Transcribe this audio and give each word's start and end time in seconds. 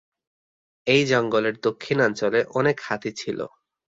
এই 0.87 1.01
জঙ্গলের 1.07 1.55
দক্ষিণাঞ্চলে 1.63 2.39
অনেক 2.51 2.77
হাতি 2.83 3.11
ছিল। 3.17 3.39